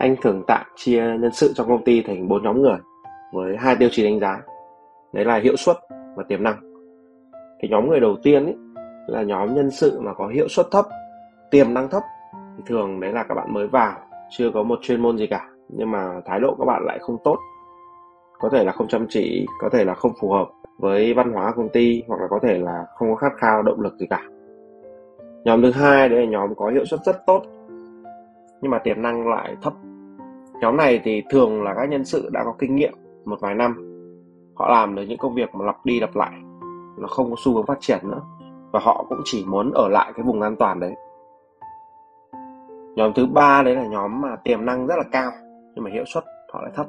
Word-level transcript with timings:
anh 0.00 0.16
thường 0.22 0.42
tạm 0.46 0.66
chia 0.76 1.02
nhân 1.20 1.32
sự 1.32 1.52
trong 1.54 1.68
công 1.68 1.84
ty 1.84 2.02
thành 2.02 2.28
bốn 2.28 2.42
nhóm 2.42 2.62
người 2.62 2.78
với 3.32 3.56
hai 3.56 3.76
tiêu 3.76 3.88
chí 3.92 4.04
đánh 4.04 4.20
giá. 4.20 4.40
Đấy 5.12 5.24
là 5.24 5.36
hiệu 5.36 5.56
suất 5.56 5.76
và 6.16 6.24
tiềm 6.28 6.42
năng. 6.42 6.56
Cái 7.32 7.68
nhóm 7.70 7.88
người 7.88 8.00
đầu 8.00 8.16
tiên 8.22 8.46
ý, 8.46 8.52
là 9.06 9.22
nhóm 9.22 9.54
nhân 9.54 9.70
sự 9.70 10.00
mà 10.00 10.14
có 10.14 10.28
hiệu 10.28 10.48
suất 10.48 10.66
thấp 10.70 10.84
tiềm 11.50 11.74
năng 11.74 11.88
thấp 11.88 12.02
thì 12.56 12.62
thường 12.66 13.00
đấy 13.00 13.12
là 13.12 13.22
các 13.22 13.34
bạn 13.34 13.52
mới 13.52 13.66
vào 13.66 13.96
chưa 14.30 14.50
có 14.54 14.62
một 14.62 14.78
chuyên 14.82 15.00
môn 15.00 15.18
gì 15.18 15.26
cả 15.26 15.48
nhưng 15.68 15.90
mà 15.90 16.20
thái 16.24 16.40
độ 16.40 16.56
các 16.58 16.64
bạn 16.64 16.82
lại 16.84 16.98
không 16.98 17.16
tốt. 17.24 17.38
Có 18.38 18.48
thể 18.48 18.64
là 18.64 18.72
không 18.72 18.88
chăm 18.88 19.06
chỉ 19.08 19.46
có 19.60 19.68
thể 19.72 19.84
là 19.84 19.94
không 19.94 20.12
phù 20.20 20.30
hợp 20.30 20.48
với 20.78 21.14
văn 21.14 21.32
hóa 21.32 21.52
công 21.56 21.68
ty 21.68 22.02
hoặc 22.08 22.20
là 22.20 22.26
có 22.30 22.38
thể 22.42 22.58
là 22.58 22.84
không 22.94 23.10
có 23.10 23.16
khát 23.16 23.32
khao 23.36 23.62
động 23.62 23.80
lực 23.80 23.94
gì 23.98 24.06
cả. 24.10 24.22
Nhóm 25.44 25.62
thứ 25.62 25.70
hai 25.70 26.08
đấy 26.08 26.20
là 26.20 26.30
nhóm 26.30 26.54
có 26.54 26.70
hiệu 26.70 26.84
suất 26.84 27.00
rất 27.04 27.26
tốt 27.26 27.42
nhưng 28.60 28.70
mà 28.70 28.78
tiềm 28.78 29.02
năng 29.02 29.28
lại 29.28 29.56
thấp 29.62 29.72
nhóm 30.60 30.76
này 30.76 31.00
thì 31.04 31.22
thường 31.30 31.62
là 31.62 31.74
các 31.74 31.88
nhân 31.88 32.04
sự 32.04 32.28
đã 32.32 32.44
có 32.44 32.54
kinh 32.58 32.76
nghiệm 32.76 32.92
một 33.24 33.40
vài 33.40 33.54
năm. 33.54 33.86
Họ 34.54 34.68
làm 34.68 34.94
được 34.94 35.02
những 35.08 35.18
công 35.18 35.34
việc 35.34 35.54
mà 35.54 35.64
lặp 35.64 35.76
đi 35.84 36.00
lặp 36.00 36.16
lại, 36.16 36.32
nó 36.98 37.08
không 37.08 37.30
có 37.30 37.36
xu 37.44 37.54
hướng 37.54 37.66
phát 37.66 37.80
triển 37.80 37.98
nữa, 38.02 38.20
và 38.72 38.80
họ 38.82 39.04
cũng 39.08 39.20
chỉ 39.24 39.44
muốn 39.46 39.72
ở 39.74 39.88
lại 39.88 40.12
cái 40.16 40.24
vùng 40.26 40.42
an 40.42 40.56
toàn 40.56 40.80
đấy. 40.80 40.94
Nhóm 42.96 43.12
thứ 43.14 43.26
ba 43.26 43.62
đấy 43.62 43.76
là 43.76 43.86
nhóm 43.86 44.20
mà 44.20 44.36
tiềm 44.36 44.64
năng 44.64 44.86
rất 44.86 44.96
là 44.96 45.04
cao, 45.12 45.30
nhưng 45.74 45.84
mà 45.84 45.90
hiệu 45.90 46.04
suất 46.06 46.24
họ 46.52 46.62
lại 46.62 46.70
thấp. 46.74 46.86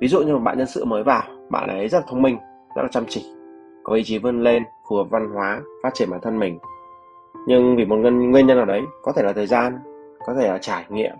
Ví 0.00 0.08
dụ 0.08 0.20
như 0.20 0.34
một 0.34 0.42
bạn 0.44 0.58
nhân 0.58 0.66
sự 0.66 0.84
mới 0.84 1.02
vào, 1.02 1.22
bạn 1.50 1.68
ấy 1.68 1.88
rất 1.88 1.98
là 1.98 2.04
thông 2.08 2.22
minh, 2.22 2.38
rất 2.76 2.82
là 2.82 2.88
chăm 2.90 3.04
chỉ, 3.08 3.24
có 3.84 3.94
ý 3.94 4.02
chí 4.04 4.18
vươn 4.18 4.42
lên, 4.42 4.62
phù 4.88 4.96
hợp 4.96 5.06
văn 5.10 5.30
hóa, 5.34 5.60
phát 5.82 5.90
triển 5.94 6.10
bản 6.10 6.20
thân 6.22 6.38
mình. 6.38 6.58
Nhưng 7.46 7.76
vì 7.76 7.84
một 7.84 7.96
nguyên 7.96 8.46
nhân 8.46 8.56
nào 8.56 8.66
đấy, 8.66 8.82
có 9.02 9.12
thể 9.12 9.22
là 9.22 9.32
thời 9.32 9.46
gian, 9.46 9.78
có 10.26 10.34
thể 10.34 10.48
là 10.48 10.58
trải 10.58 10.84
nghiệm 10.88 11.14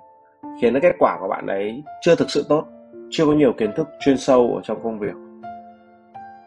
khiến 0.62 0.73
cái 0.73 0.81
kết 0.81 0.97
quả 0.99 1.17
của 1.21 1.29
bạn 1.29 1.47
ấy 1.47 1.83
chưa 2.01 2.15
thực 2.17 2.31
sự 2.31 2.47
tốt, 2.49 2.65
chưa 3.11 3.27
có 3.27 3.33
nhiều 3.33 3.53
kiến 3.53 3.73
thức 3.77 3.89
chuyên 4.01 4.19
sâu 4.19 4.53
ở 4.55 4.61
trong 4.65 4.83
công 4.83 4.99
việc. 4.99 5.15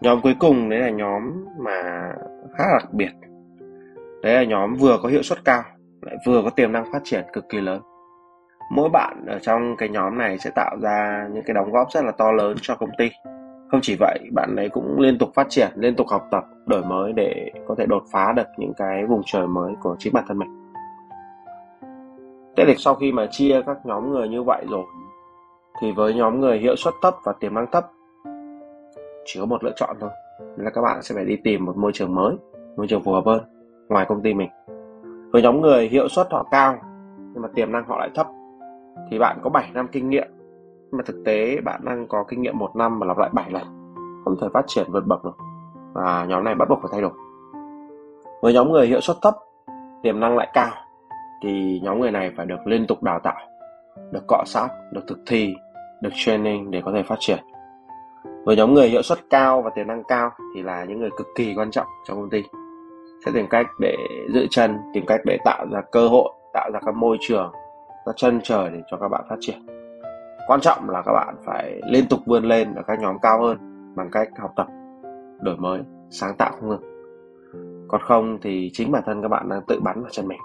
Nhóm 0.01 0.21
cuối 0.21 0.35
cùng 0.39 0.69
đấy 0.69 0.79
là 0.79 0.89
nhóm 0.89 1.45
mà 1.57 2.11
khá 2.57 2.63
là 2.67 2.79
đặc 2.79 2.93
biệt. 2.93 3.11
Đấy 4.23 4.33
là 4.33 4.43
nhóm 4.43 4.75
vừa 4.75 4.97
có 5.03 5.09
hiệu 5.09 5.23
suất 5.23 5.45
cao, 5.45 5.63
lại 6.01 6.15
vừa 6.25 6.41
có 6.43 6.49
tiềm 6.49 6.71
năng 6.71 6.91
phát 6.91 7.01
triển 7.03 7.25
cực 7.33 7.49
kỳ 7.49 7.61
lớn. 7.61 7.81
Mỗi 8.71 8.89
bạn 8.89 9.25
ở 9.27 9.39
trong 9.39 9.75
cái 9.77 9.89
nhóm 9.89 10.17
này 10.17 10.37
sẽ 10.37 10.49
tạo 10.55 10.77
ra 10.81 11.27
những 11.33 11.43
cái 11.43 11.53
đóng 11.53 11.71
góp 11.71 11.91
rất 11.91 12.05
là 12.05 12.11
to 12.11 12.31
lớn 12.31 12.57
cho 12.61 12.75
công 12.75 12.89
ty. 12.97 13.09
Không 13.71 13.79
chỉ 13.81 13.95
vậy, 13.99 14.19
bạn 14.33 14.55
ấy 14.55 14.69
cũng 14.69 14.99
liên 14.99 15.17
tục 15.17 15.29
phát 15.35 15.47
triển, 15.49 15.67
liên 15.75 15.95
tục 15.95 16.07
học 16.07 16.27
tập, 16.31 16.43
đổi 16.65 16.83
mới 16.83 17.13
để 17.13 17.51
có 17.67 17.75
thể 17.77 17.85
đột 17.85 18.03
phá 18.11 18.33
được 18.35 18.47
những 18.57 18.73
cái 18.77 19.05
vùng 19.05 19.21
trời 19.25 19.47
mới 19.47 19.73
của 19.81 19.95
chính 19.99 20.13
bản 20.13 20.23
thân 20.27 20.37
mình. 20.37 20.49
Thế 22.57 22.63
thì 22.67 22.75
sau 22.77 22.95
khi 22.95 23.11
mà 23.11 23.27
chia 23.31 23.61
các 23.65 23.77
nhóm 23.85 24.11
người 24.11 24.29
như 24.29 24.43
vậy 24.43 24.65
rồi, 24.69 24.83
thì 25.81 25.91
với 25.91 26.13
nhóm 26.13 26.41
người 26.41 26.57
hiệu 26.57 26.75
suất 26.75 26.93
thấp 27.01 27.15
và 27.23 27.33
tiềm 27.39 27.53
năng 27.53 27.71
thấp, 27.71 27.91
chỉ 29.25 29.39
có 29.39 29.45
một 29.45 29.63
lựa 29.63 29.73
chọn 29.75 29.95
thôi. 29.99 30.09
Là 30.57 30.69
các 30.69 30.81
bạn 30.81 31.01
sẽ 31.01 31.15
phải 31.15 31.25
đi 31.25 31.37
tìm 31.43 31.65
một 31.65 31.77
môi 31.77 31.91
trường 31.93 32.15
mới, 32.15 32.35
môi 32.77 32.87
trường 32.87 33.03
phù 33.03 33.11
hợp 33.11 33.25
hơn, 33.25 33.41
ngoài 33.89 34.05
công 34.09 34.21
ty 34.21 34.33
mình. 34.33 34.49
Với 35.31 35.41
nhóm 35.41 35.61
người 35.61 35.87
hiệu 35.87 36.07
suất 36.07 36.27
họ 36.31 36.47
cao, 36.51 36.75
nhưng 37.33 37.41
mà 37.41 37.49
tiềm 37.55 37.71
năng 37.71 37.87
họ 37.87 37.97
lại 37.97 38.09
thấp, 38.15 38.27
thì 39.11 39.19
bạn 39.19 39.39
có 39.43 39.49
7 39.49 39.69
năm 39.73 39.87
kinh 39.91 40.09
nghiệm. 40.09 40.27
Nhưng 40.91 40.97
mà 40.97 41.03
thực 41.05 41.23
tế 41.25 41.57
bạn 41.61 41.81
đang 41.83 42.07
có 42.07 42.23
kinh 42.27 42.41
nghiệm 42.41 42.57
một 42.57 42.75
năm 42.75 42.99
mà 42.99 43.07
lặp 43.07 43.17
lại 43.17 43.29
7 43.33 43.51
lần, 43.51 43.93
không 44.25 44.35
thể 44.41 44.47
phát 44.53 44.63
triển 44.67 44.85
vượt 44.91 45.07
bậc 45.07 45.23
được. 45.23 45.37
Và 45.93 46.25
nhóm 46.29 46.43
này 46.43 46.55
bắt 46.55 46.69
buộc 46.69 46.79
phải 46.81 46.89
thay 46.91 47.01
đổi. 47.01 47.11
Với 48.41 48.53
nhóm 48.53 48.71
người 48.71 48.87
hiệu 48.87 49.01
suất 49.01 49.17
thấp, 49.21 49.33
tiềm 50.03 50.19
năng 50.19 50.37
lại 50.37 50.51
cao 50.53 50.69
thì 51.43 51.79
nhóm 51.83 51.99
người 51.99 52.11
này 52.11 52.31
phải 52.37 52.45
được 52.45 52.67
liên 52.67 52.87
tục 52.87 53.03
đào 53.03 53.19
tạo, 53.19 53.37
được 54.11 54.23
cọ 54.27 54.43
sát, 54.45 54.67
được 54.91 55.01
thực 55.07 55.19
thi, 55.25 55.53
được 56.01 56.09
training 56.13 56.71
để 56.71 56.81
có 56.85 56.91
thể 56.95 57.03
phát 57.03 57.17
triển. 57.19 57.39
Với 58.45 58.55
nhóm 58.55 58.73
người 58.73 58.89
hiệu 58.89 59.01
suất 59.01 59.19
cao 59.29 59.61
và 59.61 59.69
tiềm 59.75 59.87
năng 59.87 60.03
cao 60.03 60.29
thì 60.55 60.61
là 60.61 60.83
những 60.83 60.99
người 60.99 61.09
cực 61.17 61.27
kỳ 61.35 61.53
quan 61.55 61.71
trọng 61.71 61.87
trong 62.07 62.17
công 62.17 62.29
ty. 62.29 62.43
Sẽ 63.25 63.31
tìm 63.33 63.47
cách 63.49 63.67
để 63.79 63.97
giữ 64.33 64.47
chân, 64.49 64.77
tìm 64.93 65.05
cách 65.07 65.21
để 65.25 65.37
tạo 65.45 65.65
ra 65.71 65.81
cơ 65.91 66.07
hội, 66.07 66.33
tạo 66.53 66.71
ra 66.73 66.79
các 66.85 66.95
môi 66.95 67.17
trường, 67.21 67.51
các 68.05 68.15
chân 68.17 68.39
trời 68.43 68.69
để 68.73 68.79
cho 68.91 68.97
các 68.97 69.07
bạn 69.07 69.25
phát 69.29 69.35
triển. 69.39 69.65
Quan 70.47 70.59
trọng 70.61 70.89
là 70.89 71.01
các 71.05 71.13
bạn 71.13 71.35
phải 71.45 71.81
liên 71.91 72.05
tục 72.09 72.19
vươn 72.25 72.43
lên 72.43 72.75
ở 72.75 72.83
các 72.87 72.99
nhóm 72.99 73.19
cao 73.21 73.41
hơn 73.41 73.57
bằng 73.95 74.09
cách 74.11 74.29
học 74.39 74.51
tập, 74.55 74.67
đổi 75.41 75.57
mới, 75.57 75.79
sáng 76.09 76.35
tạo 76.37 76.51
không 76.59 76.69
ngừng. 76.69 76.81
Còn 77.87 78.01
không 78.01 78.37
thì 78.41 78.69
chính 78.73 78.91
bản 78.91 79.03
thân 79.05 79.21
các 79.21 79.27
bạn 79.27 79.49
đang 79.49 79.61
tự 79.67 79.79
bắn 79.79 80.01
vào 80.01 80.09
chân 80.11 80.27
mình. 80.27 80.39